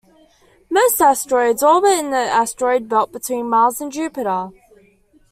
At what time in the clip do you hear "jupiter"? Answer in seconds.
3.91-4.49